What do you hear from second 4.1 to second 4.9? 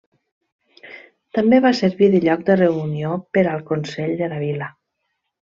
de la Vila.